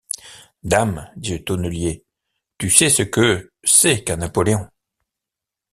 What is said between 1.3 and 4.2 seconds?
le tonnelier, tu sais ce que c’est qu’un